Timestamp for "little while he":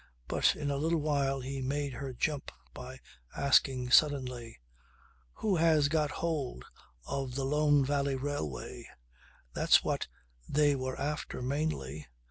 0.77-1.61